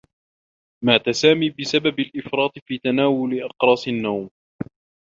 مات 0.83 1.09
سامي 1.09 1.49
بسبب 1.49 1.99
الإفراط 1.99 2.51
في 2.65 2.77
تناول 2.77 3.41
أقراص 3.43 3.87
نوم. 3.87 4.29